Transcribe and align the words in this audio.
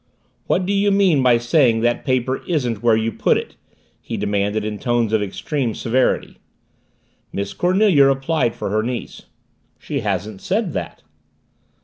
"What 0.47 0.65
do 0.65 0.73
you 0.73 0.89
mean 0.89 1.21
by 1.21 1.37
saying 1.37 1.81
that 1.81 2.03
paper 2.03 2.41
isn't 2.47 2.81
where 2.81 2.95
you 2.95 3.11
put 3.11 3.37
it?" 3.37 3.55
he 4.01 4.17
demanded 4.17 4.65
in 4.65 4.79
tones 4.79 5.13
of 5.13 5.21
extreme 5.21 5.75
severity. 5.75 6.37
Miss 7.31 7.53
Cornelia 7.53 8.05
replied 8.05 8.55
for 8.55 8.71
her 8.71 8.81
niece. 8.81 9.27
"She 9.77 9.99
hasn't 9.99 10.41
said 10.41 10.73
that." 10.73 11.03